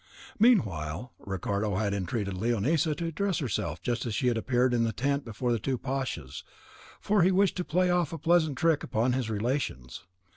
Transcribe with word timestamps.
Meanwhile, 0.39 1.13
Ricardo 1.19 1.75
had 1.75 1.93
entreated 1.93 2.33
Leonisa 2.33 2.95
to 2.95 3.11
dress 3.11 3.37
herself 3.37 3.83
just 3.83 4.03
as 4.07 4.15
she 4.15 4.29
had 4.29 4.35
appeared 4.35 4.73
in 4.73 4.83
the 4.83 4.91
tent 4.91 5.23
before 5.23 5.51
the 5.51 5.59
two 5.59 5.77
pashas, 5.77 6.43
for 6.99 7.21
he 7.21 7.31
wished 7.31 7.55
to 7.57 7.63
play 7.63 7.91
off 7.91 8.11
a 8.11 8.17
pleasant 8.17 8.57
trick 8.57 8.83
upon 8.83 9.13
his 9.13 9.29
relations. 9.29 10.05